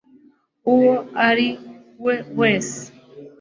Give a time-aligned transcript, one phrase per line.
[0.73, 0.93] uwo
[1.29, 1.47] ari
[2.03, 2.79] we wese